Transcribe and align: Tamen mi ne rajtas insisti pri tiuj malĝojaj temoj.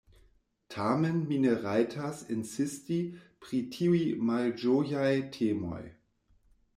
Tamen 0.73 1.17
mi 1.31 1.35
ne 1.43 1.51
rajtas 1.65 2.23
insisti 2.35 2.97
pri 3.43 3.59
tiuj 3.75 3.99
malĝojaj 4.31 5.13
temoj. 5.37 5.83